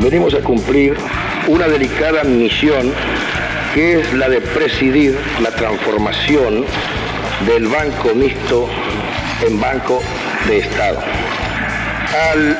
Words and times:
venimos 0.00 0.34
a 0.34 0.40
cumplir 0.40 0.96
una 1.46 1.68
delicada 1.68 2.24
misión 2.24 2.92
que 3.74 4.00
es 4.00 4.12
la 4.14 4.28
de 4.28 4.40
presidir 4.40 5.16
la 5.42 5.50
transformación 5.50 6.64
del 7.46 7.68
banco 7.68 8.14
mixto 8.14 8.68
en 9.46 9.60
banco 9.60 10.02
de 10.48 10.58
Estado. 10.58 10.98
Al 12.32 12.58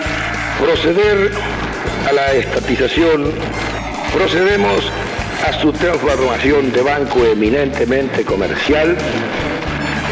proceder 0.61 1.32
a 2.08 2.12
la 2.12 2.32
estatización, 2.34 3.32
procedemos 4.12 4.91
a 5.46 5.52
su 5.61 5.72
transformación 5.72 6.70
de 6.72 6.82
banco 6.82 7.25
eminentemente 7.25 8.25
comercial 8.25 8.96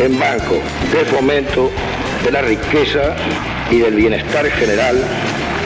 en 0.03 0.19
banco 0.19 0.61
de 0.93 1.05
fomento 1.05 1.71
de 2.25 2.31
la 2.31 2.43
riqueza 2.43 3.15
y 3.71 3.79
del 3.79 3.95
bienestar 3.95 4.47
general 4.47 4.97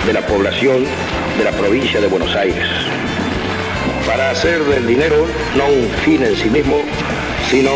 de 0.07 0.13
la 0.13 0.21
población 0.23 0.87
de 1.39 1.45
la 1.45 1.53
provincia 1.53 2.01
de 2.01 2.07
Buenos 2.07 2.35
Aires, 2.35 2.67
para 4.07 4.31
hacer 4.31 4.63
del 4.65 4.87
dinero 4.87 5.27
no 5.57 5.67
un 5.67 5.89
fin 6.05 6.23
en 6.23 6.37
sí 6.37 6.51
mismo, 6.51 6.77
sino 7.51 7.71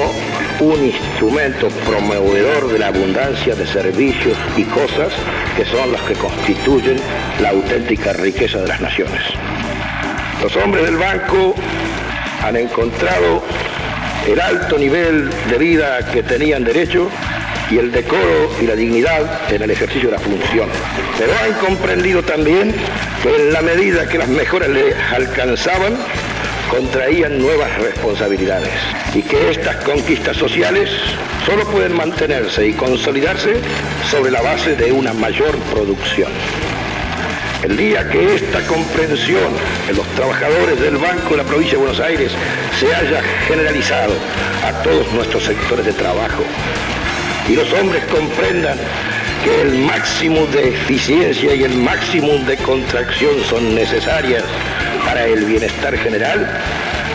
un 0.60 0.84
instrumento 0.84 1.68
promovedor 1.86 2.72
de 2.72 2.78
la 2.78 2.88
abundancia 2.88 3.54
de 3.54 3.66
servicios 3.66 4.36
y 4.56 4.64
cosas 4.64 5.12
que 5.56 5.64
son 5.64 5.92
las 5.92 6.00
que 6.02 6.14
constituyen 6.14 6.96
la 7.40 7.50
auténtica 7.50 8.12
riqueza 8.14 8.58
de 8.58 8.68
las 8.68 8.80
naciones. 8.80 9.22
Los 10.42 10.54
hombres 10.56 10.84
del 10.84 10.96
banco 10.96 11.54
han 12.42 12.56
encontrado 12.56 13.42
el 14.26 14.40
alto 14.40 14.78
nivel 14.78 15.30
de 15.48 15.58
vida 15.58 16.10
que 16.10 16.22
tenían 16.22 16.64
derecho 16.64 17.08
y 17.70 17.78
el 17.78 17.90
decoro 17.90 18.50
y 18.60 18.66
la 18.66 18.74
dignidad 18.74 19.52
en 19.52 19.62
el 19.62 19.70
ejercicio 19.70 20.10
de 20.10 20.16
la 20.16 20.22
función. 20.22 20.68
Pero 21.18 21.32
han 21.44 21.52
comprendido 21.54 22.22
también 22.22 22.74
que 23.26 23.42
en 23.42 23.52
la 23.52 23.60
medida 23.60 24.06
que 24.06 24.18
las 24.18 24.28
mejoras 24.28 24.68
les 24.68 24.94
alcanzaban, 25.12 25.96
contraían 26.70 27.38
nuevas 27.38 27.76
responsabilidades 27.78 28.72
y 29.14 29.22
que 29.22 29.50
estas 29.50 29.76
conquistas 29.84 30.36
sociales 30.36 30.90
solo 31.44 31.64
pueden 31.70 31.96
mantenerse 31.96 32.68
y 32.68 32.72
consolidarse 32.72 33.56
sobre 34.10 34.30
la 34.30 34.42
base 34.42 34.76
de 34.76 34.92
una 34.92 35.12
mayor 35.12 35.56
producción. 35.72 36.30
El 37.64 37.76
día 37.76 38.08
que 38.08 38.36
esta 38.36 38.60
comprensión 38.66 39.52
en 39.88 39.96
los 39.96 40.06
trabajadores 40.08 40.80
del 40.80 40.96
Banco 40.96 41.30
de 41.30 41.36
la 41.38 41.44
Provincia 41.44 41.72
de 41.72 41.84
Buenos 41.84 42.00
Aires 42.00 42.30
se 42.78 42.94
haya 42.94 43.22
generalizado 43.48 44.12
a 44.64 44.72
todos 44.82 45.12
nuestros 45.12 45.42
sectores 45.42 45.84
de 45.84 45.92
trabajo 45.92 46.44
y 47.48 47.54
los 47.54 47.72
hombres 47.72 48.04
comprendan 48.04 48.78
que 49.46 49.60
el 49.62 49.74
máximo 49.86 50.44
de 50.46 50.70
eficiencia 50.70 51.54
y 51.54 51.62
el 51.62 51.76
máximo 51.76 52.32
de 52.48 52.56
contracción 52.56 53.32
son 53.48 53.76
necesarias 53.76 54.42
para 55.04 55.24
el 55.24 55.44
bienestar 55.44 55.96
general, 55.96 56.50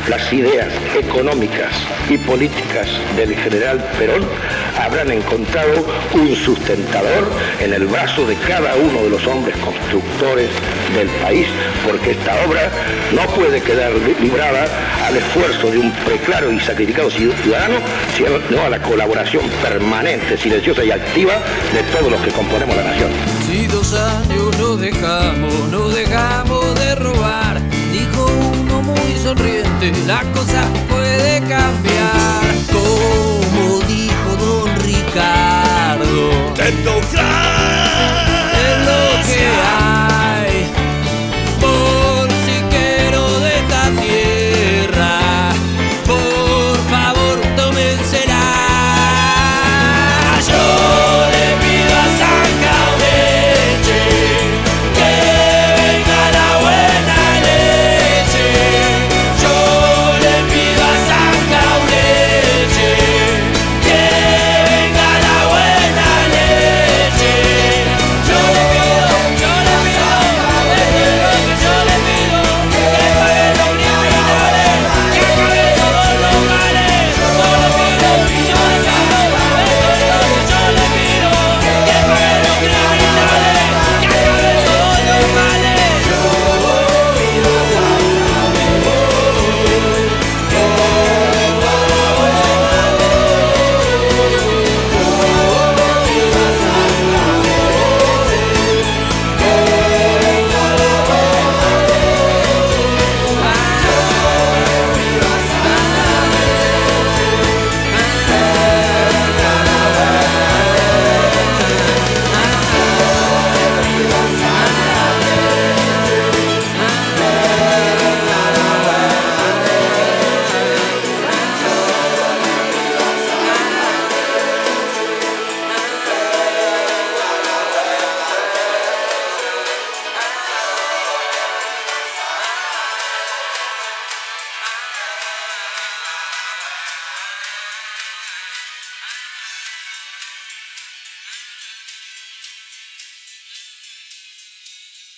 las 0.08 0.32
ideas 0.32 0.70
económicas 0.98 1.74
y 2.10 2.18
políticas 2.20 2.88
del 3.18 3.36
general 3.36 3.84
Perón 4.00 4.26
habrán 4.78 5.12
encontrado 5.12 5.86
un 6.14 6.36
sustentador 6.36 7.30
en 7.60 7.74
el 7.74 7.86
brazo 7.88 8.26
de 8.26 8.36
cada 8.36 8.76
uno 8.76 9.04
de 9.04 9.10
los 9.10 9.26
hombres 9.28 9.56
constructores 9.58 10.50
del 10.96 11.08
país, 11.22 11.48
porque 11.86 12.12
esta 12.12 12.46
obra 12.46 12.70
no 13.14 13.26
puede 13.36 13.62
quedar 13.62 13.92
librada 14.22 14.66
al 15.06 15.18
esfuerzo 15.18 15.72
de 15.72 15.78
un 15.80 15.92
preclaro 16.06 16.52
y 16.52 16.60
sacrificado 16.60 17.10
ciudadano, 17.10 17.76
sino 18.16 18.62
a 18.64 18.70
la 18.70 18.82
colaboración 18.82 19.44
permanente, 19.62 20.38
silenciosa 20.38 20.84
y 20.84 20.92
activa 20.92 21.34
de 21.74 21.84
todos 21.98 22.12
los 22.12 22.22
que 22.22 22.32
componemos 22.32 22.76
la 22.76 22.84
nación. 22.84 23.10
Si 23.48 23.68
dos 23.68 23.94
años 23.94 24.58
no 24.58 24.78
dejamos, 24.78 25.54
no 25.70 25.90
dejamos 25.90 26.80
de 26.80 26.96
robar, 26.96 27.62
dijo 27.92 28.26
uno 28.62 28.82
muy 28.82 29.18
sonriente, 29.22 29.92
la 30.06 30.22
cosa 30.34 30.64
let. 36.80 37.21